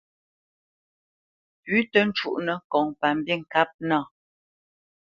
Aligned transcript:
Pʉ̌ 1.63 1.79
tǝ́ 1.91 2.05
cúnǝ́ 2.17 2.57
ŋkɔŋ 2.63 2.87
pa 2.99 3.07
mbîŋkâp 3.17 3.69
nâ. 3.87 3.99